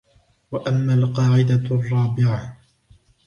وَأَمَّا 0.51 0.93
الْقَاعِدَةُ 0.93 1.71
الرَّابِعَةُ 1.75 2.57